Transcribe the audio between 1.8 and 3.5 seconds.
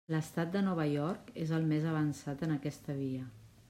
avançat en aquesta via.